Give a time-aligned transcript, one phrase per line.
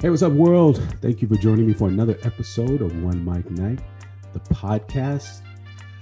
[0.00, 0.82] Hey, what's up, world?
[1.02, 3.80] Thank you for joining me for another episode of One Mic Night,
[4.32, 5.42] the podcast.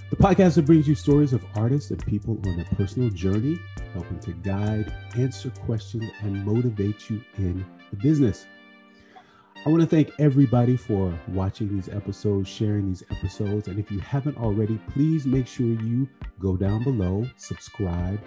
[0.09, 3.59] The podcast that brings you stories of artists and people on their personal journey,
[3.93, 8.47] helping to guide, answer questions, and motivate you in the business.
[9.65, 13.67] I want to thank everybody for watching these episodes, sharing these episodes.
[13.67, 16.07] And if you haven't already, please make sure you
[16.39, 18.21] go down below, subscribe,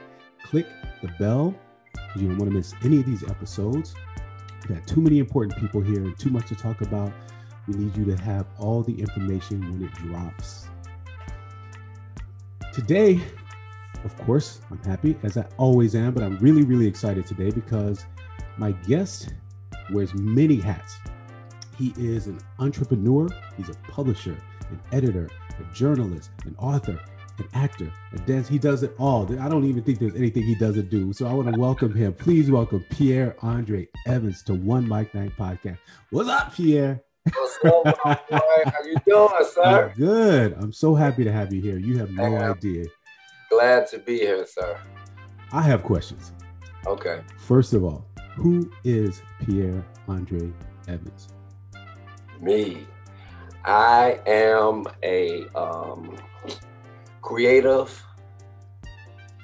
[0.45, 0.67] click
[1.01, 1.55] the bell.
[2.17, 3.95] You don't want to miss any of these episodes.
[4.69, 7.13] We've got too many important people here and too much to talk about.
[7.67, 10.69] We need you to have all the information when it drops.
[12.73, 13.21] Today,
[14.05, 18.05] of course, I'm happy as I always am, but I'm really, really excited today because
[18.57, 19.35] my guest
[19.91, 20.97] wears many hats.
[21.79, 24.37] He is an entrepreneur, he's a publisher,
[24.71, 27.01] an editor, a journalist, an author,
[27.39, 28.49] an actor, a dance.
[28.49, 29.25] He does it all.
[29.41, 31.13] I don't even think there's anything he doesn't do.
[31.13, 32.13] So I want to welcome him.
[32.13, 35.79] Please welcome Pierre Andre Evans to One Mic Night Podcast.
[36.11, 37.03] What's up, Pierre?
[37.35, 37.99] What's up?
[38.05, 39.91] How you doing, sir?
[39.91, 40.55] I'm good.
[40.59, 41.79] I'm so happy to have you here.
[41.79, 42.87] You have no idea.
[43.51, 44.79] Glad to be here, sir.
[45.53, 46.33] I have questions.
[46.87, 47.21] Okay.
[47.39, 50.51] First of all, who is Pierre Andre
[50.89, 51.29] Evans?
[52.41, 52.87] Me.
[53.65, 56.17] I am a um,
[57.23, 58.03] creative,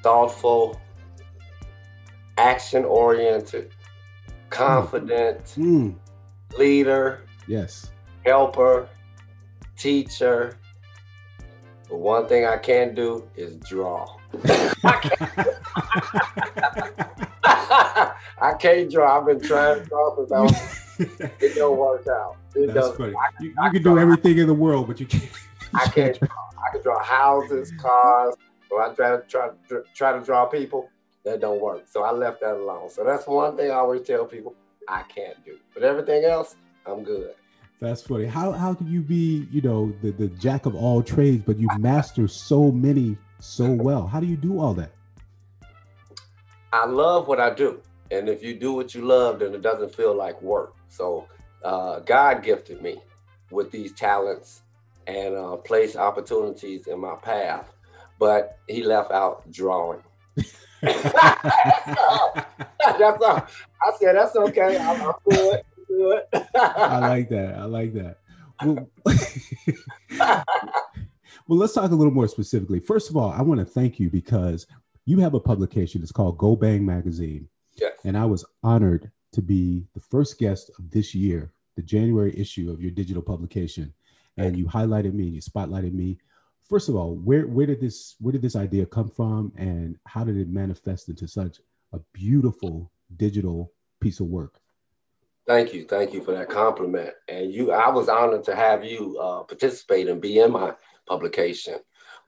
[0.02, 0.78] thoughtful,
[2.36, 3.70] action oriented,
[4.50, 5.94] confident Mm,
[6.58, 7.91] leader, yes.
[8.25, 8.88] helper,
[9.76, 10.56] teacher.
[11.88, 14.06] The one thing I can't do is draw.
[17.44, 19.19] I can't draw.
[19.19, 20.78] I've been trying to draw since I was,
[21.41, 22.36] it don't work out.
[22.54, 22.97] It That's doesn't.
[22.98, 23.14] funny.
[23.14, 25.30] I, You, you can do everything in the world, but you can't.
[25.74, 26.28] I can't draw.
[26.66, 28.34] I can draw houses, cars.
[28.69, 29.48] When I try to try,
[29.94, 30.91] try to draw people,
[31.28, 31.84] that don't work.
[31.86, 32.91] So I left that alone.
[32.91, 34.54] So that's one thing I always tell people
[34.88, 35.58] I can't do.
[35.74, 37.34] But everything else, I'm good.
[37.80, 38.24] That's funny.
[38.26, 41.68] How how can you be, you know, the, the jack of all trades, but you
[41.78, 44.06] master so many so well?
[44.06, 44.92] How do you do all that?
[46.72, 47.80] I love what I do.
[48.10, 50.74] And if you do what you love, then it doesn't feel like work.
[50.88, 51.28] So
[51.62, 53.00] uh, God gifted me
[53.50, 54.62] with these talents
[55.08, 57.72] and uh, placed opportunities in my path,
[58.19, 60.02] but He left out drawing.
[60.82, 61.14] that's
[63.22, 63.47] all.
[63.82, 64.78] I said, that's okay.
[64.78, 65.62] I'm, I'm good.
[65.78, 66.22] I'm good.
[66.54, 67.54] I like that.
[67.58, 68.18] I like that.
[68.62, 68.91] Well,
[71.48, 72.80] well, let's talk a little more specifically.
[72.80, 74.66] First of all, I want to thank you because
[75.06, 76.02] you have a publication.
[76.02, 77.48] It's called Go Bang Magazine.
[77.74, 77.94] Yes.
[78.04, 82.70] And I was honored to be the first guest of this year, the January issue
[82.70, 83.92] of your digital publication.
[84.38, 86.19] And you highlighted me, and you spotlighted me.
[86.69, 90.25] First of all, where where did this where did this idea come from and how
[90.25, 91.60] did it manifest into such
[91.93, 94.60] a beautiful digital piece of work?
[95.47, 97.15] Thank you, thank you for that compliment.
[97.27, 100.75] And you, I was honored to have you uh, participate and be in my
[101.06, 101.77] publication.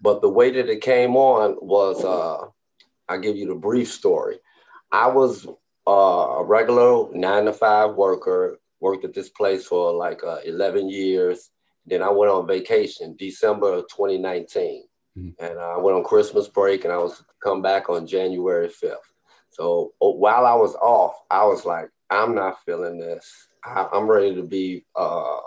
[0.01, 2.47] But the way that it came on was, uh,
[3.11, 4.39] I'll give you the brief story.
[4.91, 5.47] I was
[5.87, 10.89] uh, a regular nine to five worker, worked at this place for like uh, 11
[10.89, 11.51] years.
[11.91, 14.85] Then I went on vacation December of 2019.
[15.19, 15.35] Mhm.
[15.41, 19.13] And I went on Christmas break and I was come back on January 5th.
[19.51, 23.49] So uh, while I was off, I was like, I'm not feeling this.
[23.65, 25.41] I, I'm ready to be uh,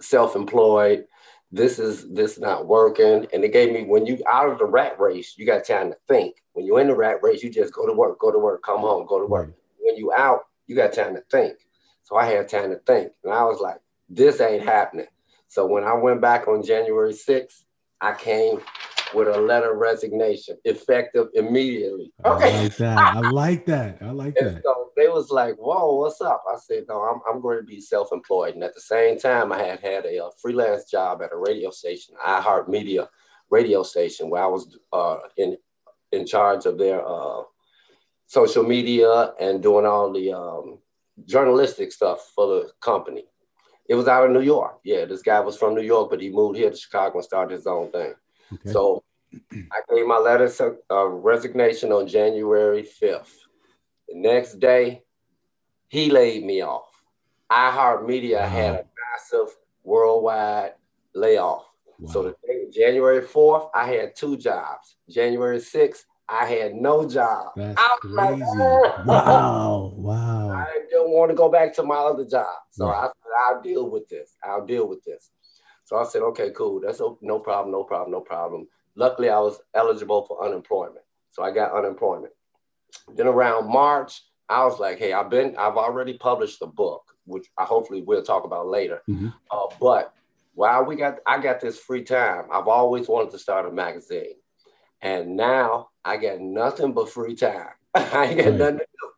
[0.00, 1.06] self-employed.
[1.50, 3.26] This is this not working.
[3.34, 5.96] And it gave me when you out of the rat race, you got time to
[6.08, 6.36] think.
[6.54, 8.80] When you're in the rat race, you just go to work, go to work, come
[8.80, 9.48] home, go to work.
[9.78, 11.58] When you out, you got time to think.
[12.04, 13.12] So I had time to think.
[13.24, 13.78] And I was like,
[14.08, 15.06] this ain't happening.
[15.52, 17.64] So when I went back on January 6th,
[18.00, 18.58] I came
[19.12, 22.10] with a letter of resignation, effective immediately.
[22.24, 22.98] I like that.
[22.98, 23.98] I like that.
[24.00, 24.62] I like And that.
[24.64, 27.82] so they was like, "Whoa, what's up?" I said, "No, I'm, I'm going to be
[27.82, 31.36] self-employed." And at the same time, I had had a, uh freelance job at a
[31.36, 33.08] radio station, iHeartMedia
[33.50, 35.58] radio station, where I was uh, in
[36.12, 37.42] in charge of their uh,
[38.26, 40.78] social media and doing all the um,
[41.26, 43.24] journalistic stuff for the company.
[43.92, 44.78] It was out of New York.
[44.84, 47.54] Yeah, this guy was from New York, but he moved here to Chicago and started
[47.54, 48.14] his own thing.
[48.54, 48.72] Okay.
[48.72, 49.04] So
[49.54, 53.34] I gave my letter of uh, resignation on January 5th.
[54.08, 55.02] The next day,
[55.88, 56.88] he laid me off.
[57.50, 58.48] iHeartMedia Wow.
[58.48, 59.54] had a massive
[59.84, 60.72] worldwide
[61.14, 61.66] layoff.
[61.98, 62.12] Wow.
[62.12, 64.96] So the day, January 4th, I had two jobs.
[65.10, 67.52] January 6th, I had no job.
[67.56, 68.44] That's I was like, crazy.
[68.46, 69.92] "Oh." Wow.
[70.02, 70.50] Wow.
[70.50, 72.46] I didn't want to go back to my other job.
[72.70, 72.98] So Right.
[72.98, 74.34] I said, I'll deal with this.
[74.42, 75.30] I'll deal with this.
[75.84, 76.80] So I said, okay, cool.
[76.80, 78.66] That's no, problem, no problem, no problem.
[78.96, 81.04] Luckily, I was eligible for unemployment.
[81.30, 82.32] So I got unemployment.
[83.14, 87.46] Then around March, I was like, hey, I've been, I've already published a book, which
[87.58, 89.02] I hopefully we'll talk about later.
[89.08, 89.28] Mm-hmm.
[89.50, 90.12] Uh, but
[90.54, 94.34] while we got, I got this free time, I've always wanted to start a magazine,
[95.02, 97.68] and now I got nothing but free time.
[97.94, 98.58] I ain't got Right.
[98.58, 99.10] nothing to do.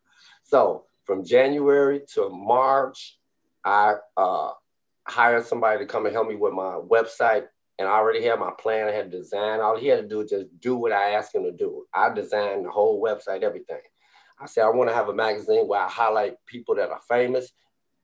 [0.43, 3.17] So from January to March,
[3.63, 4.51] I uh,
[5.07, 7.47] hired somebody to come and help me with my website.
[7.77, 8.87] And I already had my plan.
[8.87, 9.59] I had design.
[9.59, 11.85] All he had to do was just do what I asked him to do.
[11.93, 13.81] I designed the whole website, everything.
[14.39, 17.51] I said, I want to have a magazine where I highlight people that are famous,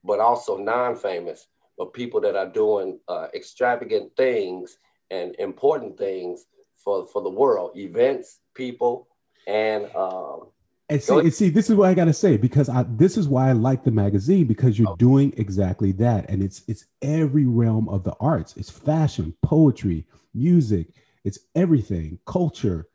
[0.04, 4.78] but also non-famous, but people that are doing uh, extravagant things
[5.10, 6.46] and important things
[6.84, 9.08] for, for the world, events, people,
[9.48, 10.48] and um,
[10.90, 13.50] And see, and see, this is what I gotta say because I this is why
[13.50, 14.96] I like the magazine because you're Oh.
[14.96, 18.56] doing exactly that, and it's it's every realm of the arts.
[18.58, 20.88] It's fashion, poetry, music.
[21.24, 22.88] It's everything, culture.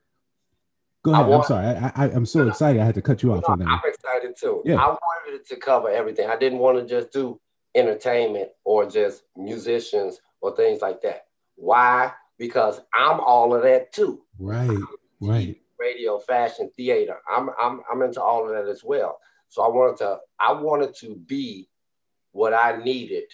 [1.04, 1.32] Go I ahead.
[1.32, 1.66] I'm sorry.
[1.66, 2.82] I, I I'm so excited.
[2.82, 3.68] I had to cut you off on that.
[3.68, 4.62] I'm excited too.
[4.64, 4.76] Yeah.
[4.76, 6.28] I wanted it to cover everything.
[6.28, 7.40] I didn't want to just do
[7.74, 11.26] entertainment or just musicians or things like that.
[11.54, 12.12] Why?
[12.38, 14.22] Because I'm all of that too.
[14.38, 14.78] Right.
[15.20, 15.56] Right.
[15.78, 17.18] Radio, fashion, theater.
[17.30, 19.18] I'm I'm I'm into all of that as well.
[19.48, 21.68] So I wanted to I wanted to be
[22.32, 23.24] what I needed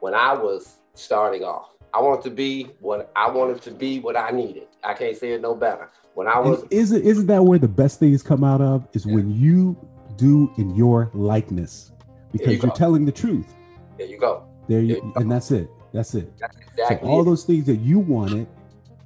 [0.00, 1.68] when I was starting off.
[1.92, 4.68] I wanted to be what I wanted to be what I needed.
[4.84, 5.90] I can't say it no better.
[6.14, 8.86] When I was isn't isn't that where the best things come out of?
[8.92, 9.76] Is when you
[10.16, 11.92] do in your likeness,
[12.32, 13.54] because you you are telling the truth.
[13.96, 14.44] there you go.
[14.68, 15.20] There There you, you go.
[15.20, 15.68] and that's it.
[15.92, 16.32] That's it.
[16.76, 17.24] That's So all it.
[17.24, 18.46] those things that you wanted,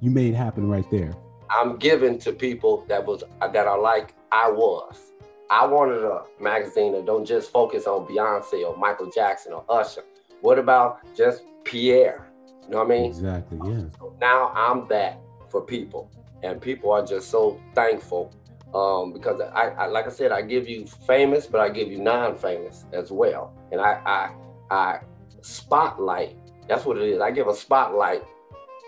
[0.01, 1.13] you made happen right there.
[1.49, 5.11] I'm giving to people that was that are like I was.
[5.49, 10.03] I wanted a magazine that don't just focus on Beyonce or Michael Jackson or Usher.
[10.41, 12.27] What about just Pierre?
[12.63, 13.05] You know what I mean?
[13.05, 13.59] Exactly.
[13.63, 13.83] Yeah.
[13.99, 16.09] So now I'm that for people,
[16.41, 18.33] and people are just so thankful
[18.73, 21.99] um, because I, I, like I said, I give you famous, but I give you
[21.99, 24.99] non-famous as well, and I, I, I
[25.41, 26.35] spotlight.
[26.67, 27.21] That's what it is.
[27.21, 28.23] I give a spotlight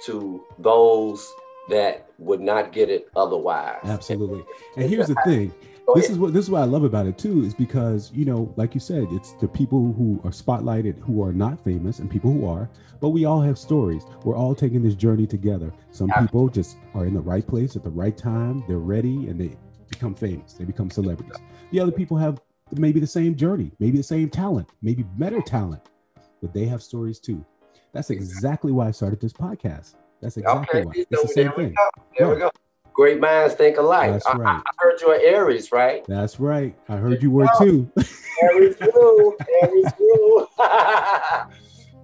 [0.06, 1.32] to those
[1.70, 3.80] that would not get it otherwise.
[3.84, 4.44] Absolutely.
[4.76, 5.54] And here's the thing.
[5.96, 8.54] This is what this is what I love about it too, is because you know,
[8.58, 12.30] like you said, it's the people who are spotlighted who are not famous and people
[12.30, 12.70] who are,
[13.00, 14.04] but we all have stories.
[14.26, 15.72] We're all taking this journey together.
[15.92, 19.40] Some people just are in the right place at the right time, they're ready, and
[19.40, 19.56] they
[19.90, 21.38] become famous, they become celebrities.
[21.72, 22.42] The other people have
[22.74, 25.84] maybe the same journey, maybe the same talent, maybe better talent,
[26.42, 27.46] but they have stories too.
[27.94, 29.96] That's exactly why I started this podcast.
[30.22, 30.92] That's exactly Okay, why.
[30.96, 31.74] It's the same thing.
[31.74, 31.90] go.
[32.18, 32.52] There we go.
[32.94, 34.12] Great minds think alike.
[34.12, 34.64] That's I- I, right.
[34.66, 36.04] I heard you're Aries, right?
[36.08, 36.76] That's right.
[36.90, 37.90] I heard you were too.
[38.42, 40.48] Aries rule, Aries rule.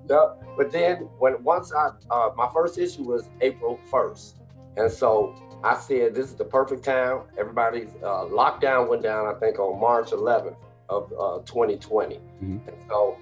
[0.09, 0.43] Yep.
[0.57, 4.35] But then when once I uh, my first issue was April first,
[4.75, 5.33] and so
[5.63, 7.21] I said this is the perfect time.
[7.37, 10.57] Everybody's uh, lockdown went down, I think, on March 11th
[10.89, 12.67] of uh, 2020, Mhm.
[12.67, 13.17] and so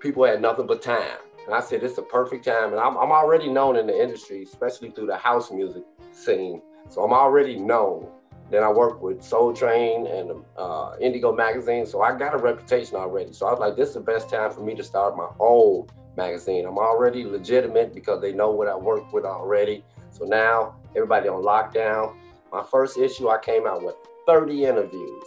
[0.00, 1.18] people had nothing but time.
[1.48, 3.98] And I said this is the perfect time, and I'm, I'm already known in the
[4.02, 6.60] industry, especially through the house music scene.
[6.90, 8.06] So I'm already known.
[8.50, 12.96] Then I worked with Soul Train and uh, N'Digo Magazine, so I got a reputation
[12.96, 13.32] already.
[13.32, 15.86] So I was like, this is the best time for me to start my own
[16.18, 16.66] magazine.
[16.66, 19.86] I'm already legitimate because they know what I worked with already.
[20.10, 22.14] So now everybody on lockdown.
[22.52, 23.94] My first issue, I came out with
[24.26, 25.24] 30 interviews,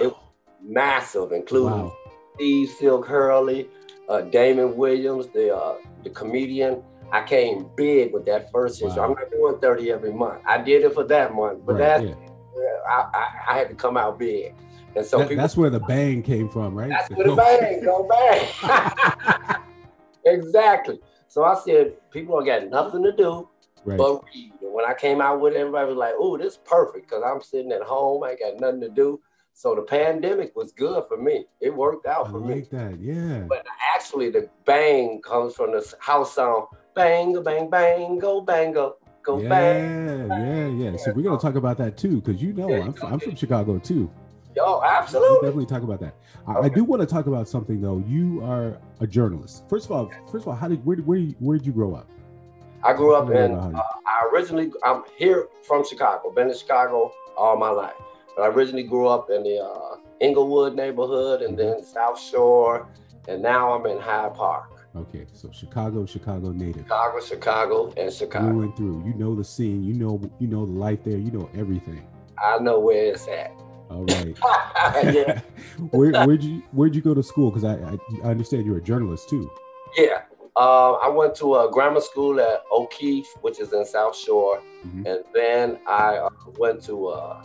[0.00, 0.14] It- was
[0.60, 1.92] massive, including Wow.
[2.34, 3.68] Steve Silk Hurley,
[4.10, 6.82] uh, Damon Williams, the uh, the comedian.
[7.12, 8.88] I came big with that first issue.
[8.88, 9.06] Wow.
[9.06, 10.42] I'm not doing 30 every month.
[10.46, 12.14] I did it for that month, but Right, that's yeah.
[12.88, 14.54] I, I, I had to come out big.
[14.94, 16.88] And so That- people, that's where the bang came from, right?
[16.88, 19.56] that's where the bang, go bang.
[20.24, 21.00] exactly.
[21.26, 23.48] So I said, people don't got nothing to do
[23.84, 23.98] right.
[23.98, 24.52] but read.
[24.62, 27.24] And when I came out with it, everybody was like, oh, this is perfect because
[27.26, 28.22] I'm sitting at home.
[28.24, 29.20] I ain't got nothing to do.
[29.52, 31.44] So the pandemic was good for me.
[31.60, 32.54] It worked I out for me.
[32.56, 32.98] like that.
[33.00, 33.40] Yeah.
[33.48, 38.96] But actually, the bang comes from the house song, bang, bang, bang, go, bang, go,
[39.22, 40.28] go, bang.
[40.30, 40.96] Yeah, yeah, yeah.
[40.96, 43.78] So we're gonna talk about that too, because you know Yeah, I'm, I'm from Chicago
[43.78, 44.10] too.
[44.56, 45.34] Yo, We'll absolutely.
[45.46, 46.14] definitely talk about that.
[46.46, 48.02] I, I do want to talk about something though.
[48.08, 49.64] You are a journalist.
[49.68, 52.08] First of all, first of all, how did where where where did you grow up?
[52.82, 56.48] I grew up in, about how you- uh, I originally, I'm here from Chicago, been
[56.48, 57.94] in Chicago all my life.
[58.36, 62.88] But I originally grew up in the uh, Englewood neighborhood and then South Shore.
[63.28, 66.82] And now I'm in Hyde Park, Okay, so Chicago, Chicago native.
[66.82, 68.60] Chicago, Chicago, and Through Chicago.
[68.62, 69.04] and through.
[69.06, 69.84] You know the scene.
[69.84, 71.16] You know you know the life there.
[71.18, 72.04] You know everything.
[72.42, 73.52] I know where it's at.
[73.90, 74.36] All right.
[75.14, 75.40] yeah.
[75.90, 77.50] Where where'd you where'd you go to school?
[77.50, 79.48] Because I, I I understand you're a journalist too.
[79.96, 80.22] Yeah.
[80.56, 84.60] Uh, I went to a grammar school at O'Keeffe, which is in South Shore.
[84.86, 85.06] Mhm.
[85.06, 87.42] And then I uh, went to uh,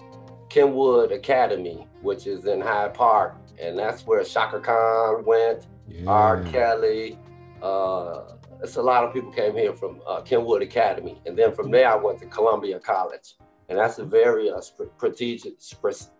[0.56, 5.68] Kenwood Academy, which is in Hyde Park, and that's where Chaka Khan went.
[5.86, 6.10] Yeah.
[6.10, 6.44] R.
[6.44, 7.20] Kelly.
[7.62, 8.22] Uh,
[8.64, 11.92] it's a lot of people came here from uh, Kenwood Academy, and then from there
[11.92, 13.36] I went to Columbia College,
[13.68, 14.62] and that's a very uh,
[14.98, 16.12] prestigious, pres-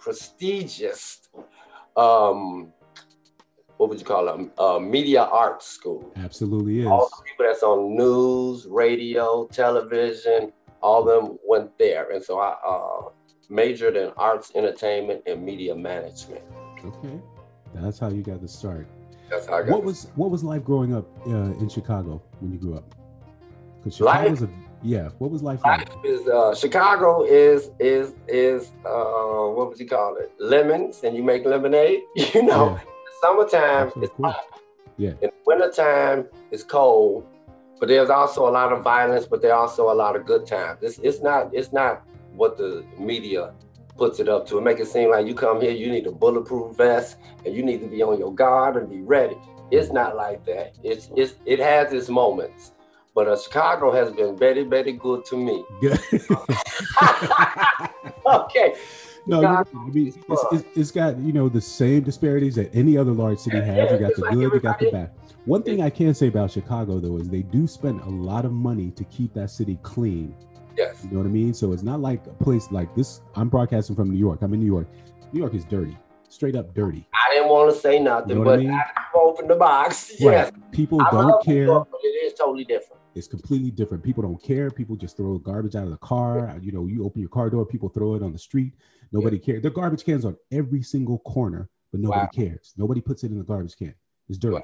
[0.00, 1.28] prestigious,
[1.96, 2.72] um,
[3.76, 6.12] what would you call it, uh, media arts school.
[6.16, 6.86] Absolutely is.
[6.88, 10.52] All the people that's on news, radio, television,
[10.82, 13.10] all of them went there, and so I uh,
[13.48, 16.42] majored in arts, entertainment, and media management.
[16.84, 17.20] Okay,
[17.74, 18.86] that's how you got the start.
[19.30, 19.70] That's how I got.
[19.70, 22.94] What was what was life growing up uh, in Chicago when you grew up?
[23.82, 24.18] Because Life?
[24.24, 24.50] Chicago's a
[24.82, 25.08] yeah.
[25.18, 25.88] What was life like?
[25.88, 30.32] Life is uh, Chicago is is is uh, what would you call it?
[30.38, 32.02] Lemons, and you make lemonade.
[32.34, 32.80] You know, Yeah.
[33.22, 34.60] summertime Absolutely it's hot.
[34.98, 35.12] Yeah.
[35.22, 37.26] In wintertime it's cold,
[37.80, 40.78] but there's also a lot of violence, but there's also a lot of good times.
[40.82, 42.02] It's it's not it's not
[42.36, 43.52] what the media
[43.96, 44.58] puts it up to.
[44.58, 47.62] It make it seem like you come here, you need a bulletproof vest, and you
[47.62, 49.36] need to be on your guard and be ready.
[49.70, 50.76] It's not like that.
[50.84, 52.72] It's it's it has its moments.
[53.14, 55.64] But uh, Chicago has been very, very good to me.
[58.26, 58.74] Okay.
[59.26, 59.44] no.
[59.44, 63.38] I mean, it's, it's, it's got you know the same disparities that any other large
[63.38, 63.92] city has.
[63.92, 65.10] You got the like good, you got the bad.
[65.44, 68.52] One thing I can say about Chicago though is they do spend a lot of
[68.52, 70.34] money to keep that city clean.
[70.76, 71.00] Yes.
[71.04, 71.54] You know what I mean?
[71.54, 73.20] So it's not like a place like this.
[73.34, 74.42] I'm broadcasting from New York.
[74.42, 74.88] I'm in New York.
[75.32, 75.96] New York is dirty,
[76.28, 77.08] straight up dirty.
[77.14, 78.70] I didn't want to say nothing, You know what I but mean?
[78.72, 80.12] I opened the box.
[80.20, 80.52] Yes.
[80.72, 81.64] People I don't care.
[81.64, 83.00] York, but it is totally different.
[83.14, 84.04] It's completely different.
[84.04, 84.70] People don't care.
[84.70, 86.58] People just throw garbage out of the car.
[86.60, 88.74] You know, you open your car door, people throw it on the street.
[89.10, 89.62] Nobody cares.
[89.62, 92.28] There are garbage cans on every single corner, but nobody Wow.
[92.34, 92.74] cares.
[92.76, 93.94] Nobody puts it in the garbage can.
[94.28, 94.56] It's dirty.
[94.56, 94.62] Wow.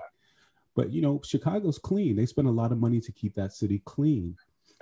[0.75, 2.17] But you know, Chicago's clean.
[2.17, 4.37] They spend a lot of money to keep that city clean.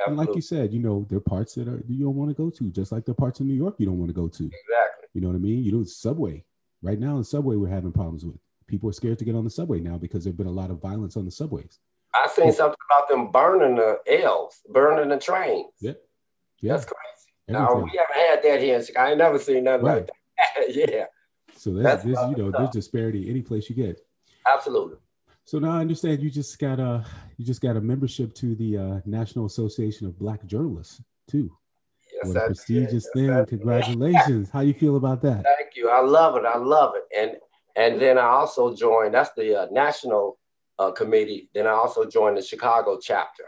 [0.07, 2.35] And like you said, you know, there are parts that are you don't want to
[2.35, 4.45] go to, just like the parts in New York you don't want to go to.
[4.45, 5.09] Exactly.
[5.14, 5.62] You know what I mean?
[5.64, 6.45] You know, subway.
[6.83, 8.37] Right now, the subway we're having problems with.
[8.66, 10.80] People are scared to get on the subway now because there's been a lot of
[10.80, 11.78] violence on the subways.
[12.14, 15.66] I seen something about them burning the L's, burning the trains.
[15.80, 15.92] Yeah.
[16.61, 16.73] Yeah.
[16.75, 17.33] That's crazy.
[17.49, 17.90] Now everything.
[17.92, 19.07] we haven't had that here in Chicago.
[19.07, 19.95] I ain't never seen nothing Right.
[19.97, 20.75] like that.
[20.90, 21.04] yeah,
[21.57, 24.00] So That's there's tough you know, there's disparity any place you get.
[24.50, 24.97] absolutely.
[25.50, 27.04] So now I understand you just got a
[27.37, 31.50] you just got a membership to the uh, National Association of Black Journalists too.
[32.14, 33.33] Yes, what a prestigious thing!
[33.33, 33.45] I.
[33.47, 34.49] Congratulations.
[34.49, 35.42] How you feel about that?
[35.42, 35.90] Thank you.
[35.90, 36.45] I love it.
[36.45, 37.02] I love it.
[37.19, 37.37] And
[37.75, 39.14] and then I also joined.
[39.14, 40.38] That's the uh, national
[40.78, 41.50] uh, committee.
[41.52, 43.47] Then I also joined the Chicago chapter.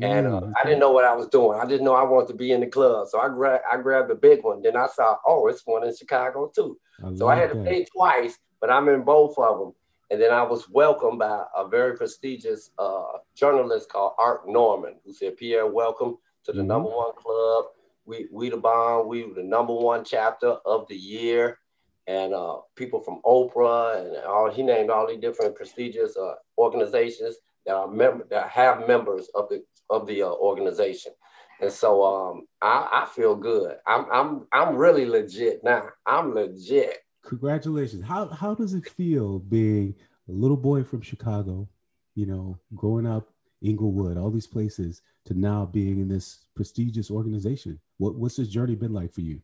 [0.00, 1.58] And uh, Mm, I didn't know what I was doing.
[1.58, 3.08] I didn't know I wanted to be in the club.
[3.08, 4.62] So I grabbed I grabbed the big one.
[4.62, 6.78] Then I saw, oh, it's one in Chicago too.
[7.16, 7.66] So I had to that.
[7.66, 9.72] pay twice, but I'm in both of them.
[10.10, 15.12] And then I was welcomed by a very prestigious uh, journalist called Art Norman, who
[15.12, 16.66] said, Pierre, welcome to the Mhm.
[16.68, 17.66] number one club.
[18.04, 19.08] We we the bomb.
[19.08, 21.58] We were the number one chapter of the year.
[22.06, 27.36] And uh, people from Oprah and all he named all these different prestigious uh, organizations
[27.66, 31.12] that are mem- that have members of the of the uh, organization.
[31.60, 33.76] And so um, I, I feel good.
[33.88, 35.88] I'm I'm I'm really legit now.
[36.06, 36.98] I'm legit.
[37.26, 38.04] Congratulations.
[38.04, 39.94] How how does it feel being
[40.28, 41.68] a little boy from Chicago,
[42.14, 43.28] you know, growing up
[43.62, 47.80] Englewood, all these places, to now being in this prestigious organization?
[47.98, 49.40] What what's this journey been like for you?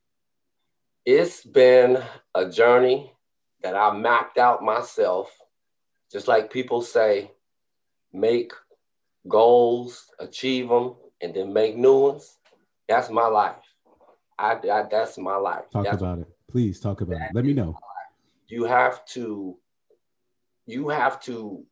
[1.04, 2.02] It's been
[2.34, 3.12] a journey
[3.62, 5.36] that I mapped out myself.
[6.10, 7.30] Just like people say,
[8.12, 8.52] make
[9.26, 12.36] goals, achieve them, and then make new ones.
[12.88, 13.56] That's my life.
[14.38, 15.70] I, I that's my life.
[15.72, 16.28] Talk That's- about it.
[16.52, 17.30] Please talk about it.
[17.34, 17.76] Let me know.
[18.48, 19.56] you have to
[20.66, 21.64] you have to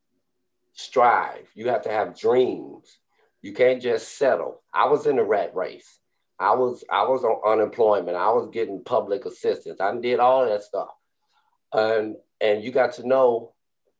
[0.72, 2.98] strive you have to have dreams
[3.42, 5.98] you can't just settle i was in the rat race
[6.38, 10.62] i was i was on unemployment i was getting public assistance i did all that
[10.62, 10.88] stuff
[11.74, 13.52] and and you got to know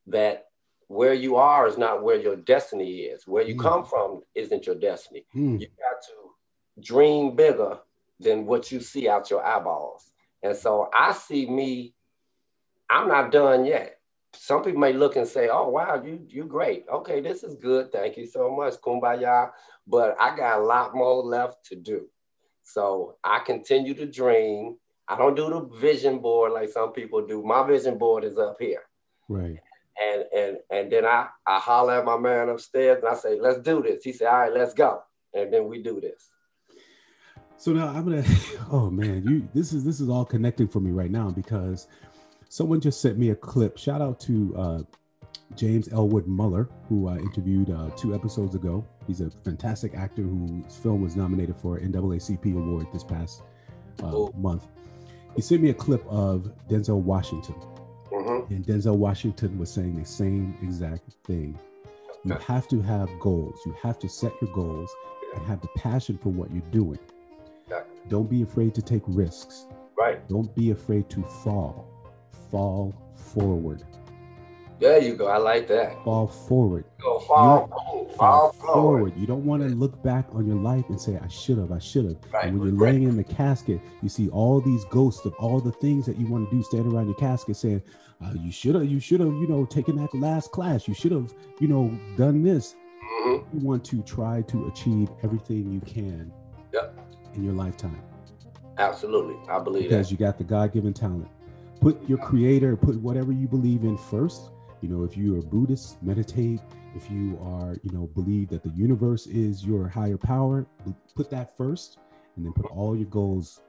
[0.06, 0.46] that
[0.88, 3.62] where you are is not where your destiny is where you Mm.
[3.62, 5.56] come from isn't your destiny Hmm.
[5.58, 7.78] you got to dream bigger
[8.18, 10.09] than what you see out your eyeballs.
[10.42, 11.94] And so I see me,
[12.88, 13.96] I'm not done yet.
[14.32, 16.84] Some people may look and say, oh, wow, you, you great.
[16.92, 17.92] Okay, this is good.
[17.92, 18.74] Thank you so much.
[18.74, 19.50] Kumbaya.
[19.86, 22.06] But I got a lot more left to do.
[22.62, 24.76] So I continue to dream.
[25.08, 27.42] I don't do the vision board like some people do.
[27.42, 28.82] My vision board is up here.
[29.28, 29.58] Right.
[30.00, 33.58] And and and then I, I holler at my man upstairs and I say, let's
[33.58, 34.04] do this.
[34.04, 35.02] He said, all right, let's go.
[35.34, 36.30] And then we do this.
[37.60, 38.24] So now I'm gonna.
[38.72, 39.46] Oh man, you.
[39.52, 41.88] This is this is all connecting for me right now because
[42.48, 43.76] someone just sent me a clip.
[43.76, 44.82] Shout out to uh,
[45.56, 48.86] James Elwood Muller, who I interviewed uh, two episodes ago.
[49.06, 53.42] He's a fantastic actor whose film was nominated for an NAACP award this past
[54.02, 54.68] uh, month.
[55.36, 57.56] He sent me a clip of Denzel Washington,
[58.10, 58.54] Mm-hmm.
[58.54, 61.58] and Denzel Washington was saying the same exact thing.
[62.24, 63.60] You have to have goals.
[63.66, 64.90] You have to set your goals
[65.34, 66.98] and have the passion for what you're doing.
[68.08, 69.66] Don't be afraid to take risks.
[69.98, 70.26] Right.
[70.28, 71.86] Don't be afraid to fall.
[72.50, 73.84] Fall forward.
[74.80, 75.26] There you go.
[75.26, 76.02] I like that.
[76.04, 76.86] Fall forward.
[77.02, 79.12] Go fall, boom, fall forward.
[79.14, 81.78] You don't want to look back on your life and say, I should have, I
[81.78, 82.16] should have.
[82.32, 82.92] Right, And when you're right.
[82.94, 86.26] laying in the casket, you see all these ghosts of all the things that you
[86.28, 87.82] want to do standing around your casket saying,
[88.24, 90.88] uh, you should have, you should have, you know, taken that last class.
[90.88, 92.74] You should have, you know, done this.
[93.22, 93.44] Mhm.
[93.52, 96.32] You want to try to achieve everything you can
[96.72, 96.96] Yep.
[97.34, 98.00] In your lifetime
[98.80, 99.36] Absolutely.
[99.48, 100.12] I believe because that.
[100.12, 101.28] you got the God-given talent.
[101.80, 104.50] Put your creator, put whatever you believe in first.
[104.80, 106.60] You know, if you're a Buddhist, meditate.
[106.96, 110.66] If you are, you know, believe that the universe is your higher power,
[111.14, 111.98] put that first,
[112.36, 113.60] and then put all your goals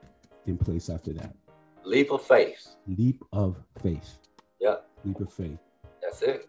[0.48, 1.36] in place after that.
[1.84, 2.75] Leap of faith.
[2.88, 4.18] Leap of faith.
[4.60, 4.88] Yep.
[5.03, 5.60] Leap of faith.
[6.01, 6.48] That's it.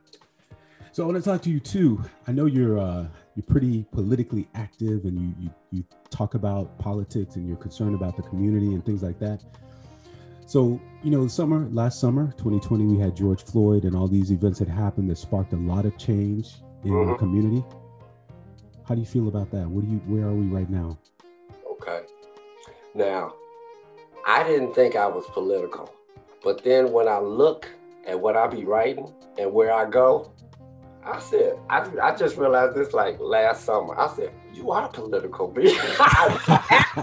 [0.92, 2.02] So I want to talk to you too.
[2.26, 7.37] I know you're uh, you're pretty politically active, and you, you you talk about politics,
[7.37, 9.43] and you're concerned about the community and things like that.
[10.47, 14.59] So you know, summer last summer, 2020, we had George Floyd, and all these events
[14.59, 17.19] had happened that sparked a lot of change in the Mhm.
[17.19, 17.65] community.
[18.85, 19.67] How do you feel about that?
[19.69, 19.99] What do you?
[20.07, 20.99] Where are we right now?
[21.71, 22.03] Okay.
[22.95, 23.35] Now,
[24.27, 25.89] I didn't think I was political,
[26.45, 27.66] but then when I look
[28.07, 30.31] at what I be writing and where I go,
[31.05, 33.99] I said, I, I just realized this like last summer.
[33.99, 35.77] I said, you are political, B.
[35.99, 36.99] right?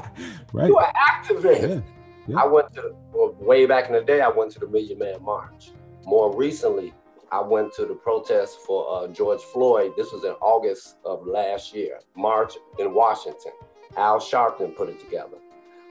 [0.68, 1.84] you are activist.
[2.28, 2.38] Yeah.
[2.38, 5.22] I went to, well, way back in the day, I went to the Million Man
[5.24, 5.72] March.
[6.06, 6.94] More recently,
[7.32, 9.94] I went to the protest for uh, George Floyd.
[9.98, 13.52] This was in August of last year, March in Washington.
[13.98, 15.38] Al Sharpton put it together.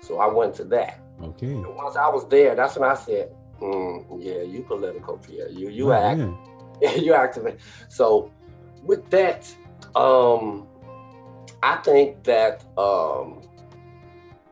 [0.00, 1.00] So I went to that.
[1.22, 1.46] Okay.
[1.46, 5.48] And once I was there, that's when I said, mm, yeah, you political, Pierre.
[5.48, 6.34] You, you Right, act, yeah.
[6.96, 7.58] you activate.
[7.88, 8.30] So
[8.82, 9.52] with that,
[9.94, 10.66] um,
[11.62, 13.42] I think that um,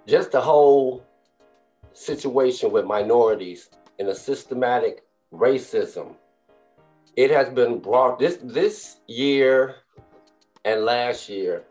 [0.07, 1.05] just the whole
[1.93, 6.15] situation with minorities and the systematic racism,
[7.17, 9.77] it has been brought this this year
[10.65, 11.65] and last year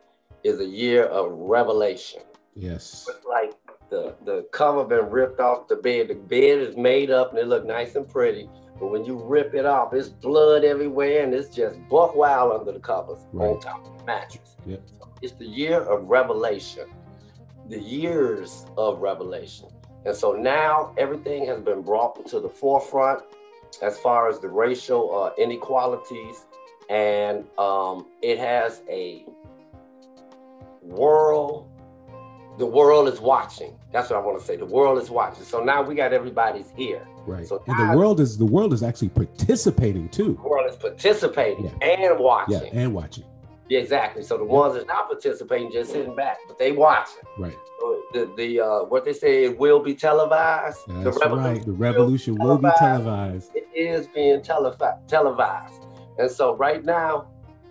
[0.43, 2.21] is a year of revelation.
[2.55, 3.07] Yes.
[3.09, 3.53] It's like
[3.89, 6.07] the the cover been ripped off the bed.
[6.07, 8.49] The bed is made up and it look nice and pretty.
[8.79, 12.71] But when you rip it off, it's blood everywhere and it's just buck wild under
[12.71, 14.57] the covers on top of the mattress.
[14.65, 14.81] Yep.
[14.99, 16.87] So it's the year of revelation,
[17.69, 19.69] the years of revelation.
[20.05, 23.23] And so now everything has been brought to the forefront
[23.81, 26.45] as far as the racial uh, inequalities.
[26.89, 29.25] And um, it has a
[30.81, 31.67] world
[32.57, 33.77] the world is watching.
[33.91, 34.55] That's what I want to say.
[34.55, 35.43] The world is watching.
[35.43, 37.05] So now we got everybody's here.
[37.27, 37.45] Right.
[37.47, 40.39] So now- the world is the world is actually participating too.
[40.41, 41.71] The world is participating Yeah.
[41.81, 42.71] and Yeah, watching.
[42.73, 43.25] and watching.
[43.67, 44.21] Yeah, exactly.
[44.21, 47.23] So the ones that's not participating just sitting back, but they watching.
[47.39, 47.57] Right.
[47.79, 50.79] So the the uh, what they say it will be televised.
[50.87, 51.65] That's the right.
[51.65, 53.51] The revolution will be televised.
[53.55, 55.81] It is being televi- televised.
[56.17, 57.27] And so right now,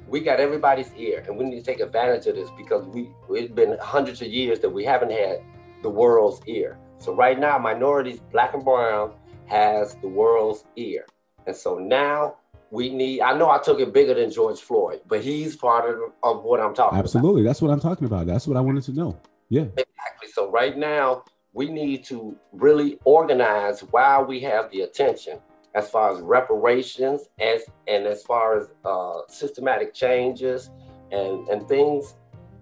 [0.08, 3.52] we got everybody's ear, and we need to take advantage of this because we it's
[3.52, 5.42] been hundreds of years that we haven't had
[5.82, 6.78] the world's ear.
[6.98, 9.12] So right now, minorities, black and brown,
[9.46, 11.06] has the world's ear.
[11.46, 12.36] And so now
[12.70, 13.20] we need.
[13.20, 16.60] I know I took it bigger than George Floyd, but he's part of, of what
[16.60, 17.04] I'm talking about.
[17.04, 17.42] Absolutely.
[17.42, 18.26] That's what I'm talking about.
[18.26, 19.18] That's what I wanted to know.
[19.48, 19.62] Yeah.
[19.62, 20.28] Exactly.
[20.32, 25.38] So right now, we need to really organize while we have the attention
[25.74, 30.70] as far as reparations as and as far as uh, systematic changes
[31.10, 32.14] and and things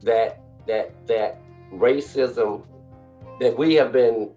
[0.02, 1.40] that that that
[1.72, 2.62] racism
[3.40, 4.30] that we have been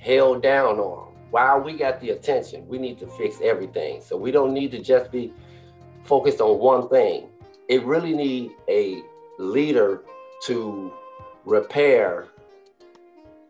[0.00, 1.14] held down on.
[1.30, 4.00] While we got the attention, we need to fix everything.
[4.00, 5.32] So we don't need to just be
[6.04, 7.28] focused on one thing.
[7.68, 9.02] It really need a
[9.38, 10.02] leader
[10.44, 10.92] to
[11.44, 12.28] repair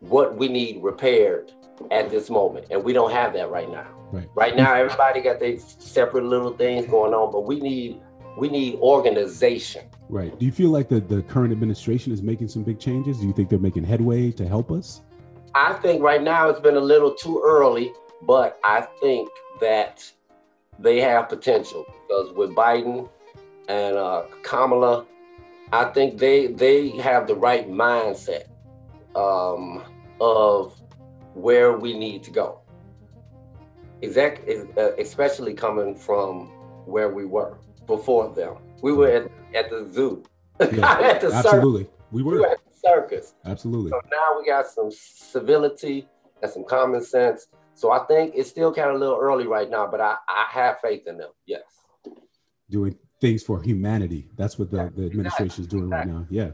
[0.00, 1.52] what we need repaired
[1.90, 2.66] at this moment.
[2.70, 3.97] And we don't have that right now.
[4.10, 4.28] Right.
[4.34, 8.00] Right now, everybody got their separate little things going on, but we need
[8.38, 9.84] we need organization.
[10.08, 10.38] Right.
[10.38, 13.18] Do you feel like the, the current administration is making some big changes?
[13.18, 15.02] Do you think they're making headway to help us?
[15.54, 17.92] I think right now it's been a little too early,
[18.22, 19.28] but I think
[19.60, 20.10] that
[20.78, 23.08] they have potential because with Biden
[23.68, 25.04] and uh, Kamala,
[25.72, 28.44] I think they they have the right mindset
[29.14, 29.82] um,
[30.20, 30.80] of
[31.34, 32.60] where we need to go.
[34.02, 36.46] Exact, uh, especially coming from
[36.86, 38.56] where we were before them.
[38.82, 40.22] We were at, at the zoo,
[40.60, 40.66] Yeah,
[41.00, 41.46] at the circus.
[41.46, 41.90] Absolutely.
[42.12, 42.46] We We were were.
[42.50, 43.34] at the circus.
[43.44, 43.90] Absolutely.
[43.90, 46.08] So now we got some civility
[46.42, 47.48] and some common sense.
[47.74, 50.46] So I think it's still kind of a little early right now, but I, I
[50.50, 51.30] have faith in them.
[51.46, 51.62] Yes.
[52.70, 54.28] Doing things for humanity.
[54.36, 56.12] That's what the, the administration is doing Exactly.
[56.12, 56.26] right now.
[56.30, 56.50] Yeah.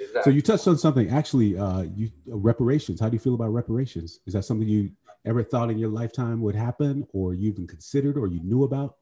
[0.00, 0.22] Exactly.
[0.22, 1.10] So you touched on something.
[1.10, 3.00] Actually, uh, you uh, reparations.
[3.00, 4.20] How do you feel about reparations?
[4.26, 4.90] Is that something you
[5.24, 8.96] ever thought in your lifetime would happen, or you even considered, or you knew about?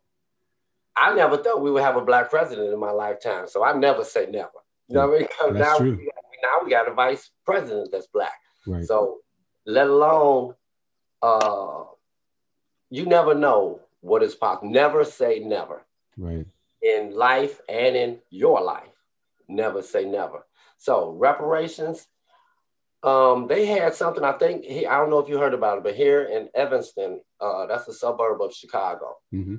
[0.96, 4.02] I never thought we would have a black president in my lifetime, so I never
[4.02, 4.50] say never.
[4.88, 5.58] You know what I mean?
[5.60, 5.96] now, true.
[5.96, 6.10] We,
[6.42, 8.32] now we got a vice president that's black.
[8.66, 8.84] Right.
[8.84, 9.18] So,
[9.66, 10.54] let alone,
[11.22, 11.84] uh,
[12.90, 14.70] you never know what is possible.
[14.70, 15.84] Never say never
[16.16, 16.46] right.
[16.82, 18.88] in life and in your life.
[19.48, 20.46] Never say never.
[20.78, 22.06] So, reparations.
[23.06, 24.24] Um, they had something.
[24.24, 27.20] I think he, I don't know if you heard about it, but here in Evanston,
[27.40, 29.56] uh, that's a suburb of Chicago hmm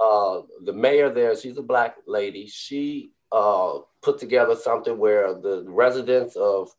[0.00, 2.46] uh, the mayor there, she's a black lady.
[2.46, 6.70] She uh, put together something where the residents of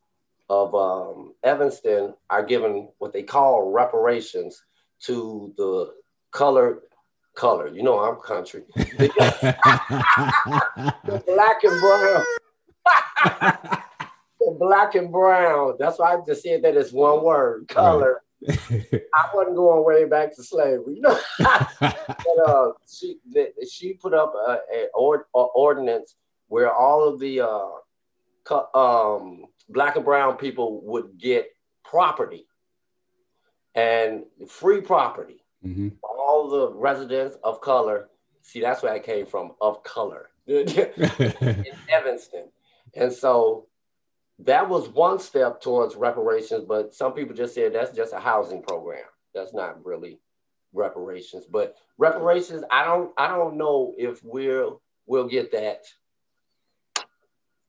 [0.50, 4.62] of um, Evanston are given what they call reparations
[5.04, 5.94] to the
[6.32, 6.82] colored
[7.36, 7.70] color.
[7.70, 8.64] You know, I'm country.
[8.76, 9.14] The
[11.28, 12.26] black and brown.
[14.58, 15.76] black and brown.
[15.80, 18.22] That's why I just said that it's one word, color.
[18.50, 21.20] I wasn't going way back to slavery, you know.
[21.40, 26.16] but uh, she the, she put up a, a, ord, a ordinance
[26.48, 27.70] where all of the uh,
[28.44, 31.50] co- um, black and brown people would get
[31.84, 32.48] property
[33.76, 35.44] and free property.
[35.62, 38.10] hmm All the residents of color.
[38.42, 39.52] See, that's where I came from.
[39.62, 40.68] Of color in
[41.90, 42.50] Evanston,
[42.96, 43.68] and so
[44.46, 46.66] that was one step towards reparations.
[46.68, 49.04] But some people just said that's just a housing program.
[49.34, 50.20] That's not really
[50.74, 51.46] reparations.
[51.46, 55.84] But reparations, I don't I don't know if we'll we'll get that.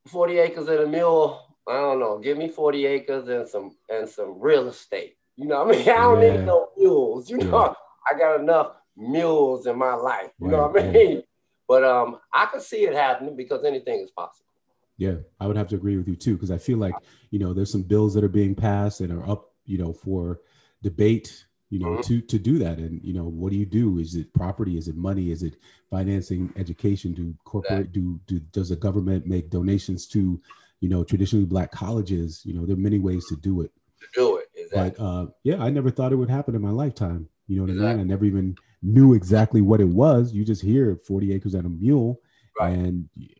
[0.09, 2.19] 40 acres and a mule, I don't know.
[2.19, 5.17] Give me 40 acres and some and some real estate.
[5.37, 5.89] You know what I mean?
[5.89, 6.37] I don't Yeah.
[6.37, 7.31] need no mules.
[7.31, 7.75] You know, Yeah.
[8.11, 10.31] I got enough mules in my life.
[10.41, 10.93] You know what I right.
[10.93, 11.23] mean?
[11.69, 14.52] But um I can see it happening because anything is possible.
[15.03, 16.95] Yeah, I would have to agree with you too, because I feel like
[17.33, 20.41] you know there's some bills that are being passed and are up, you know, for
[20.83, 21.29] debate,
[21.71, 22.05] you know, Mhm.
[22.09, 22.79] to to do that.
[22.79, 23.99] And you know, what do you do?
[23.99, 24.77] Is it property?
[24.77, 25.31] Is it money?
[25.33, 25.55] Is it
[25.91, 27.15] financing education?
[27.15, 30.41] Do corporate do do does the government make donations to,
[30.81, 32.43] you know, traditionally black colleges?
[32.47, 33.73] You know, there are many ways to do it.
[34.03, 34.47] To do it.
[34.55, 34.95] Exactly.
[34.99, 37.29] But uh, yeah, I never thought it would happen in my lifetime.
[37.49, 38.01] You know what I mean?
[38.01, 40.33] I never even knew exactly what it was.
[40.33, 42.21] You just hear 40 acres and a mule,
[42.59, 42.79] Right.
[42.79, 43.35] and yeah,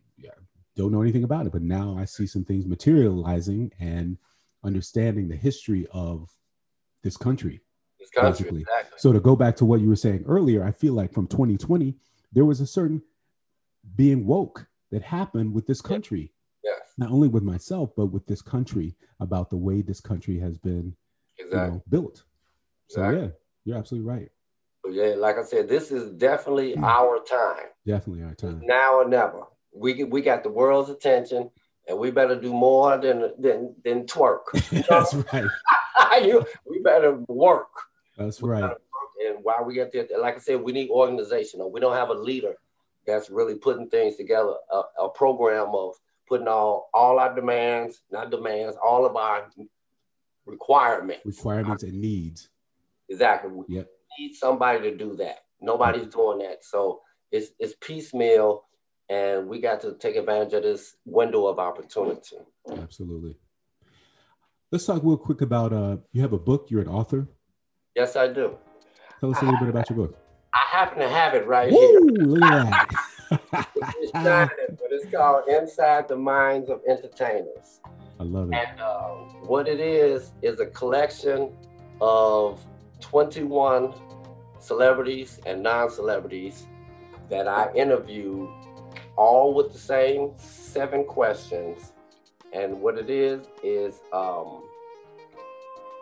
[0.77, 1.53] don't know anything about it.
[1.53, 4.17] But now I see some things materializing and
[4.65, 6.31] understanding the history of
[7.03, 7.61] this country.
[7.99, 8.31] this country.
[8.31, 8.61] basically.
[8.63, 8.99] Exactly.
[8.99, 11.95] So to go back to what you were saying earlier, I feel like from 2020
[12.33, 13.03] there was a certain
[13.97, 16.33] being woke that happened with this country,
[16.63, 16.95] Yes.
[16.97, 20.95] not only with myself but with this country about the way this country has been
[21.39, 21.71] you Exactly.
[21.77, 22.25] know, built.
[22.89, 23.29] So yeah,
[23.65, 24.29] you're absolutely right.
[24.91, 26.85] Yeah, like I said, this is definitely hmm.
[26.85, 27.67] our time.
[27.87, 28.61] Definitely our time.
[28.65, 29.45] Now or never.
[29.75, 31.51] We we got the world's attention,
[31.89, 34.43] and we better do more than than than twerk.
[34.89, 35.51] That's right.
[36.23, 37.71] You- we better work.
[38.19, 38.63] That's We right.
[38.63, 38.81] work.
[39.27, 41.61] And while we get there, like I said, we need organization.
[41.73, 42.55] We don't have a leader
[43.07, 44.55] that's really putting things together.
[44.71, 45.95] A, a program of
[46.29, 49.49] putting all all our demands, not demands, all of our
[50.47, 51.25] requirements.
[51.25, 52.49] Requirements and needs.
[53.09, 53.51] Exactly.
[53.51, 53.89] We Yep.
[54.19, 55.45] need somebody to do that.
[55.61, 56.65] Nobody's doing that.
[56.65, 58.65] So it's it's piecemeal
[59.09, 62.37] and we got to take advantage of this window of opportunity.
[62.71, 63.37] Absolutely.
[64.71, 67.29] Let's talk real quick about uh you have a book, you're an author.
[67.95, 68.57] Yes, I do.
[69.21, 70.19] Tell us a little bit about your book.
[70.55, 72.01] I happen to have it right Woo, here.
[72.27, 72.89] look at
[74.01, 74.49] It's that.
[74.51, 77.81] shining, but it's called Inside the Minds of Entertainers.
[78.21, 78.55] I love it.
[78.57, 79.11] And uh,
[79.47, 81.51] what it is is a collection
[82.01, 82.65] of
[83.01, 83.95] 21
[84.59, 86.67] celebrities and non-celebrities
[87.31, 88.49] that I interviewed,
[89.23, 91.93] all with the same seven questions.
[92.53, 94.63] And what it is is um,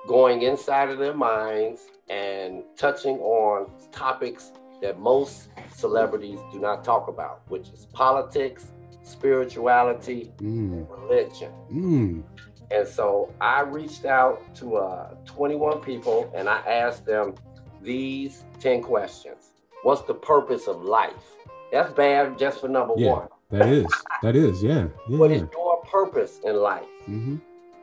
[0.09, 4.53] going inside of their minds and touching on topics
[4.83, 8.67] that most celebrities do not talk about, which is politics,
[9.03, 11.53] spirituality, Mm, religion.
[11.71, 12.23] mm,
[12.71, 17.35] And so I reached out to uh, 21 people and I asked them
[17.83, 19.51] these 10 questions.
[19.83, 21.27] What's the purpose of life?
[21.73, 23.13] That's bad just for number Yeah.
[23.13, 23.29] one.
[23.51, 23.93] that is.
[24.23, 24.87] That is, yeah.
[25.09, 25.49] What is Yeah.
[25.53, 26.89] your purpose in life?
[27.07, 27.37] hmm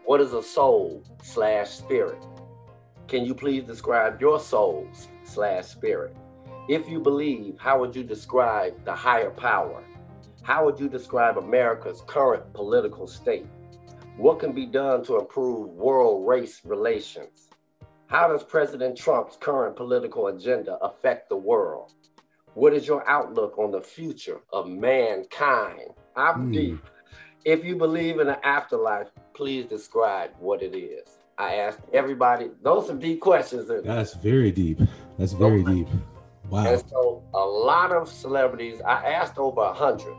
[0.05, 2.25] What is a soul slash spirit?
[3.07, 4.87] Can you please describe your soul
[5.25, 6.15] slash spirit?
[6.69, 9.83] If you believe, how would you describe the higher power?
[10.43, 13.47] How would you describe America's current political state?
[14.17, 17.49] What can be done to improve world race relations?
[18.07, 21.91] How does President Trump's current political agenda affect the world?
[22.57, 25.91] What is your outlook on the future of mankind?
[26.15, 26.53] I'm mm.
[26.53, 26.89] deep.
[27.45, 31.19] If you believe in an afterlife, please describe what it is.
[31.37, 33.69] I asked everybody, those are deep questions.
[33.85, 34.79] That's very deep.
[35.19, 35.87] That's very deep.
[36.49, 36.65] Wow.
[36.65, 40.17] And so a lot of celebrities, I asked over a hundred,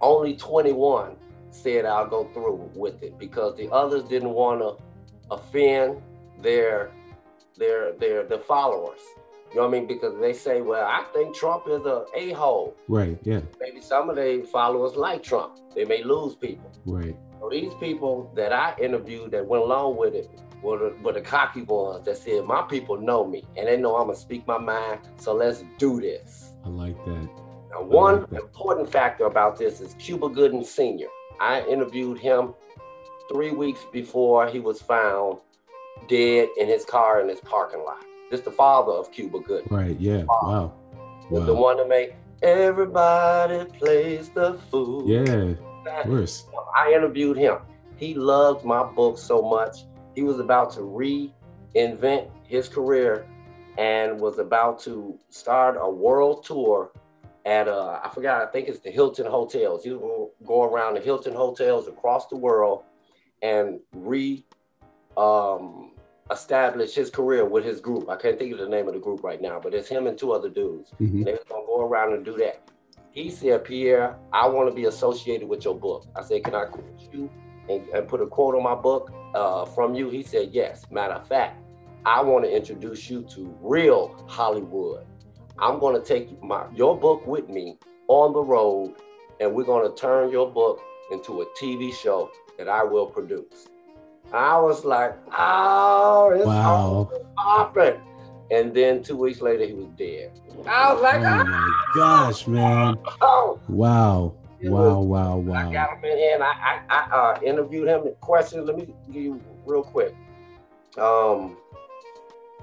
[0.00, 1.16] only 21
[1.50, 4.76] said I'll go through with it because the others didn't want to
[5.34, 6.00] offend
[6.40, 6.92] their
[7.56, 9.00] their their the followers.
[9.50, 9.86] You know what I mean?
[9.86, 12.76] Because they say, well, I think Trump is a a-hole.
[12.86, 13.40] Right, yeah.
[13.60, 15.58] Maybe some of their followers like Trump.
[15.74, 16.70] They may lose people.
[16.84, 17.16] Right.
[17.40, 20.28] So these people that I interviewed that went along with it
[20.62, 23.96] were the, were the cocky ones that said, my people know me and they know
[23.96, 25.00] I'm gonna speak my mind.
[25.16, 26.52] So let's do this.
[26.64, 27.28] I like that.
[27.70, 28.42] Now, one like that.
[28.42, 31.08] important factor about this is Cuba Gooding Sr.
[31.40, 32.54] I interviewed him
[33.32, 35.38] three weeks before he was found
[36.08, 38.04] dead in his car in his parking lot.
[38.30, 39.68] This the father of Cuba Gooding.
[39.70, 39.98] Right.
[39.98, 40.24] Yeah.
[40.24, 40.74] Wow.
[41.30, 41.44] wow.
[41.44, 45.08] The one that made everybody plays the fool.
[45.08, 45.54] Yeah.
[45.86, 46.46] Of course.
[46.76, 47.58] I interviewed him.
[47.96, 49.84] He loved my book so much.
[50.14, 53.26] He was about to reinvent his career
[53.78, 56.90] and was about to start a world tour
[57.48, 59.82] at uh, I forgot, I think it's the Hilton Hotels.
[59.82, 62.82] He will go around the Hilton Hotels across the world
[63.42, 64.44] and re
[65.16, 65.92] um,
[66.30, 68.08] establish his career with his group.
[68.08, 70.18] I can't think of the name of the group right now, but it's him and
[70.18, 70.92] two other dudes.
[71.00, 71.22] Mm-hmm.
[71.24, 72.68] They're gonna go around and do that.
[73.10, 76.06] He said, Pierre, I want to be associated with your book.
[76.14, 77.30] I said, Can I quote you
[77.68, 80.08] and, and put a quote on my book uh, from you?
[80.10, 80.84] He said, Yes.
[80.90, 81.60] Matter of fact,
[82.04, 85.04] I want to introduce you to real Hollywood.
[85.58, 88.94] I'm going to take my your book with me on the road,
[89.40, 93.66] and we're going to turn your book into a TV show that I will produce.
[94.32, 97.10] I was like, oh, it's wow.
[97.36, 98.00] popping.
[98.50, 100.38] And then two weeks later, he was dead.
[100.66, 102.96] I was like, oh my gosh, man!
[103.20, 104.34] Oh, wow.
[104.62, 105.68] Wow, wow, wow.
[105.68, 108.02] I got him in here and I, I, I uh, interviewed him.
[108.20, 110.16] Questions, let me give you real quick.
[110.96, 111.56] Um,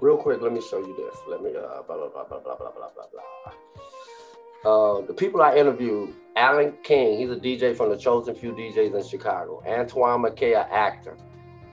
[0.01, 1.17] real quick, let me show you this.
[1.27, 3.11] Let me, uh, blah, blah, blah, blah, blah, blah, blah, blah.
[4.65, 8.93] Uh, the people I interviewed, Alan King, he's a DJ from the Chosen Few DJs
[8.93, 9.63] in Chicago.
[9.65, 11.15] Antoine McKay, an actor.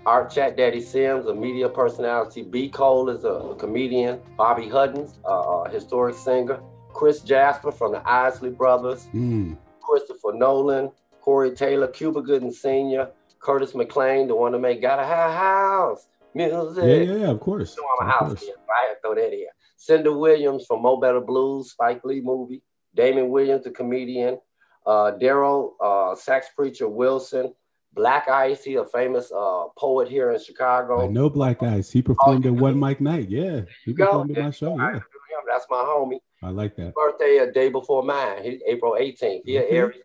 [0.05, 2.43] Art Chat Daddy Sims, a media personality.
[2.43, 2.69] B.
[2.69, 4.21] Cole is a, comedian.
[4.37, 6.61] Bobby Huddins, a, historic singer.
[6.93, 9.09] Chris Jasper from the Isley Brothers.
[9.15, 9.57] Mm.
[9.81, 15.33] Christopher Nolan, Corey Taylor, Cuba Gooding Sr., Curtis McLean, the one that made Gotta Have
[15.33, 16.85] House music.
[16.85, 17.77] Yeah, yeah, of course.
[17.77, 19.47] You know, I'm a house kid, I had to throw that in.
[19.79, 22.62] Cynda Williams from Mo Better Blues, Spike Lee movie.
[22.95, 24.38] Damon Williams, the comedian.
[24.87, 27.53] Uh, Daryl, uh, sax preacher Wilson.
[27.95, 31.03] Black Ice, he a famous uh, poet here in Chicago.
[31.03, 31.91] I know Black Ice.
[31.91, 33.29] He performed oh, at One Mic Night.
[33.29, 34.77] Yeah, he performed at my show.
[34.79, 35.01] Yeah.
[35.47, 36.19] That's my homie.
[36.43, 36.87] I like that.
[36.87, 38.43] His birthday a day before mine.
[38.43, 39.43] He's April 18th.
[39.45, 39.75] He mm-hmm.
[39.75, 40.03] Aries.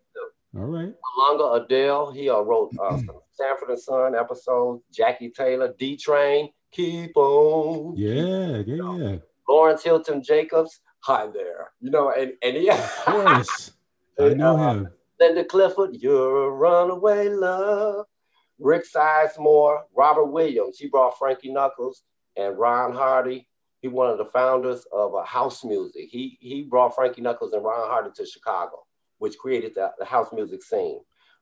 [0.55, 0.93] All right.
[1.19, 2.11] Malonga Adele.
[2.11, 2.97] He uh, wrote uh,
[3.31, 4.83] Sanford and Son episodes.
[4.91, 7.95] Jackie Taylor, D Train, Keep On.
[7.95, 9.15] Yeah, yeah, yeah.
[9.47, 10.81] Lawrence Hilton Jacobs.
[11.01, 11.71] Hi there.
[11.79, 12.83] You know, and and yeah.
[12.83, 13.71] Of course.
[14.19, 14.89] I know uh, him.
[15.19, 18.05] Linda Clifford, you're a runaway love.
[18.59, 22.03] Rick Sizemore, Robert Williams, he brought Frankie Knuckles
[22.35, 23.47] and Ron Hardy.
[23.81, 26.07] He one of the founders of uh, house music.
[26.09, 28.83] He he brought Frankie Knuckles and Ron Hardy to Chicago,
[29.19, 30.99] which created the, the house music scene.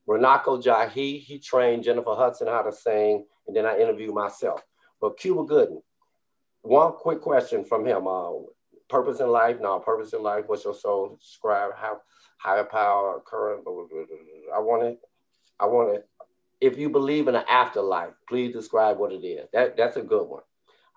[0.07, 4.61] Renako Jahi, he trained Jennifer Hudson how to sing, and then I interviewed myself.
[4.99, 5.81] But Cuba Gooding,
[6.61, 8.07] one quick question from him.
[8.07, 8.31] Uh,
[8.89, 9.57] purpose in life?
[9.61, 10.45] No, purpose in life.
[10.47, 11.17] What's your soul?
[11.19, 12.01] Describe how
[12.37, 13.65] higher power, current.
[13.65, 14.99] I want it.
[15.59, 16.07] I want it.
[16.61, 19.47] If you believe in an afterlife, please describe what it is.
[19.53, 20.43] That, that's a good one.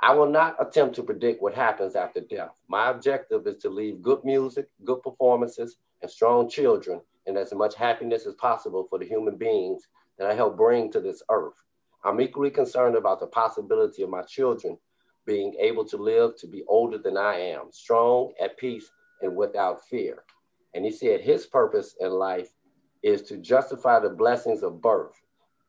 [0.01, 2.61] I will not attempt to predict what happens after death.
[2.69, 7.75] My objective is to leave good music, good performances, and strong children, and as much
[7.75, 11.63] happiness as possible for the human beings that I help bring to this earth.
[12.05, 14.79] I'm equally concerned about the possibility of my children
[15.29, 19.87] being able to live to be older than I am, strong, at peace, and without
[19.87, 20.25] fear.
[20.75, 22.49] And he said his purpose in life
[23.03, 25.13] is to justify the blessings of birth.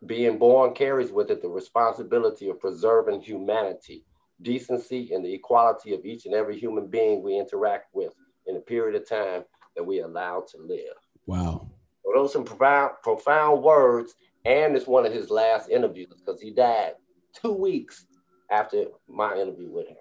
[0.05, 4.05] Being born carries with it the responsibility of preserving humanity,
[4.41, 8.13] decency, and the equality of each and every human being we interact with
[8.47, 9.43] in a period of time
[9.75, 10.95] that we allow to live.
[11.25, 11.69] Wow.
[12.05, 16.39] So those are some profound, profound words, and it's one of his last interviews because
[16.39, 16.93] he died
[17.33, 18.05] two weeks
[18.51, 19.97] after my interview with him.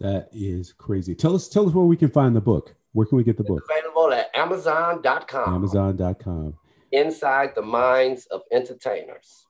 [0.00, 1.14] That is crazy.
[1.14, 2.74] Tell us, tell us where we can find the book.
[2.92, 3.62] Where can we get the book?
[3.70, 5.54] Available at Amazon.com.
[5.54, 6.54] Amazon.com.
[6.90, 9.46] Inside the Minds of Entertainers.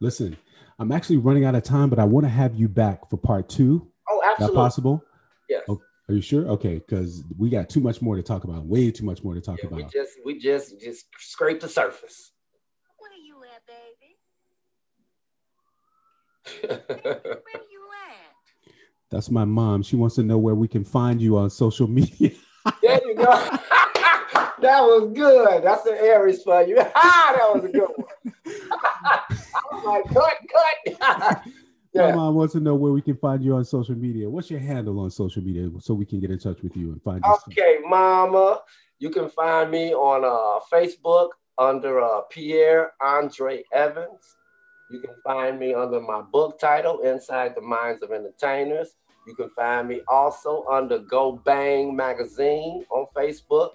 [0.00, 0.36] Listen,
[0.78, 3.48] I'm actually running out of time, but I want to have you back for part
[3.48, 3.88] two.
[4.08, 4.56] Oh, Is that absolutely.
[4.56, 5.04] possible?
[5.50, 5.62] Yes.
[5.68, 6.46] Oh, Are you sure?
[6.48, 8.64] Okay, because we got too much more to talk about.
[8.64, 9.92] Way too much more to talk Yeah, we about.
[9.92, 12.32] just we just just scrape the surface.
[12.98, 14.16] Where you at, baby?
[19.12, 19.26] Where you at?
[19.26, 19.82] That's my mom.
[19.82, 22.30] She wants to know where we can find you on social media.
[22.82, 23.24] there you go.
[24.60, 25.64] that was good.
[25.64, 26.76] That's an Aries for you.
[26.76, 28.34] that was a good one.
[29.02, 29.24] I
[29.72, 31.42] was like, cut, cut.
[31.94, 32.14] My yeah.
[32.14, 34.28] mom wants to know where we can find you on social media.
[34.28, 37.02] What's your handle on social media so we can get in touch with you and
[37.02, 37.36] find you?
[37.48, 38.60] Okay, mama.
[38.98, 44.36] You can find me on uh, Facebook under uh, Pierre Andre Evans.
[44.90, 48.94] You can find me under my book title, Inside the Minds of Entertainers.
[49.26, 53.70] You can find me also under Go Bang Magazine on Facebook,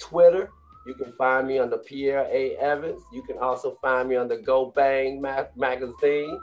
[0.00, 0.50] Twitter.
[0.86, 2.56] You can find me under Pierre A.
[2.56, 3.02] Evans.
[3.12, 6.38] You can also find me under Go Bang Ma- Magazine.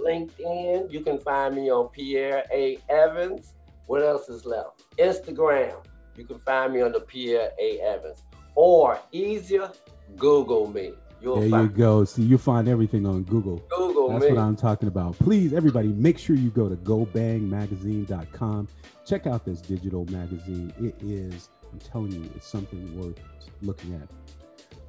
[0.00, 0.92] LinkedIn.
[0.92, 2.78] You can find me on Pierre A.
[2.88, 3.54] Evans.
[3.86, 4.82] What else is left?
[4.98, 5.76] Instagram.
[6.16, 7.80] You can find me under Pierre A.
[7.80, 8.22] Evans.
[8.54, 9.70] Or easier,
[10.16, 10.92] Google me.
[11.24, 12.04] You'll There you go.
[12.04, 13.62] See, you find everything on Google.
[13.70, 14.32] Google That's me.
[14.32, 15.18] what I'm talking about.
[15.18, 18.68] Please, everybody, make sure you go to gobangmagazine.com.
[19.06, 20.70] Check out this digital magazine.
[20.78, 23.18] It is, I'm telling you, it's something worth
[23.62, 24.06] looking at.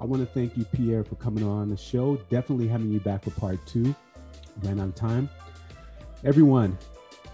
[0.01, 2.17] I want to thank you, Pierre, for coming on the show.
[2.29, 3.95] Definitely having you back for part two.
[4.61, 5.29] Ran out of time.
[6.25, 6.77] Everyone,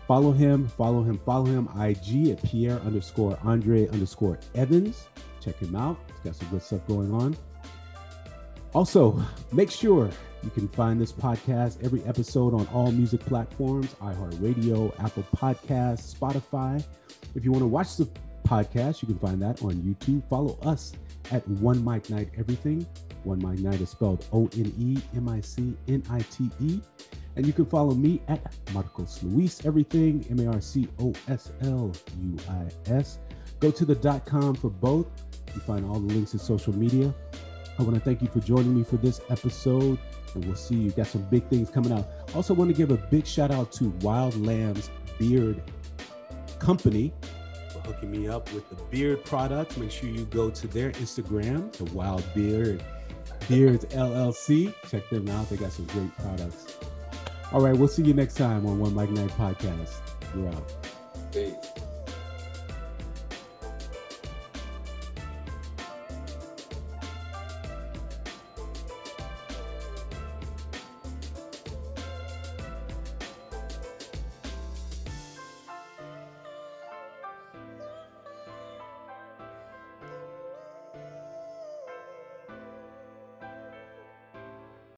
[0.08, 1.68] follow him, follow him, follow him.
[1.76, 5.08] IG at Pierre underscore Andre underscore Evans.
[5.44, 5.98] Check him out.
[6.08, 7.36] He's got some good stuff going on.
[8.74, 10.10] Also, make sure
[10.44, 16.84] you can find this podcast every episode on all music platforms iHeartRadio, Apple Podcasts, Spotify.
[17.36, 18.10] If you want to watch the
[18.46, 20.28] podcast, you can find that on YouTube.
[20.30, 20.94] Follow us
[21.32, 22.88] at One Mic Night Everything.
[23.24, 26.80] One Mic Night is spelled O N E M I C N I T E.
[27.36, 28.42] And you can follow me at
[28.74, 33.20] Marcos Luis Everything, M A R C O S L U I S.
[33.60, 35.08] Go to the dot com for both.
[35.54, 37.14] You find all the links in social media.
[37.82, 39.98] I want to thank you for joining me for this episode,
[40.36, 40.91] and we'll see you.
[40.91, 42.08] Got some big things coming out.
[42.36, 45.63] Also, want to give a big shout out to Wild Lambs Beard
[46.60, 47.12] Company
[47.74, 49.78] for hooking me up with the beard products.
[49.78, 52.84] Make sure you go to their Instagram, the Wild Beard
[53.50, 54.72] Beards LLC.
[54.88, 55.50] Check them out.
[55.50, 56.78] They got some great products.
[57.52, 59.89] All right, we'll see you next time on One Mic Night Podcast.
[60.36, 60.72] You're out.
[61.32, 61.71] Peace.